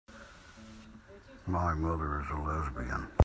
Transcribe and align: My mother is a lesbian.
My 1.45 1.75
mother 1.75 2.21
is 2.21 2.25
a 2.31 2.41
lesbian. 2.41 3.07